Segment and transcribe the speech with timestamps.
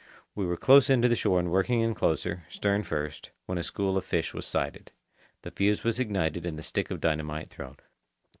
[0.33, 3.63] We were close in to the shore and working in closer, stern first, when a
[3.63, 4.91] school of fish was sighted.
[5.43, 7.77] The fuse was ignited and the stick of dynamite thrown.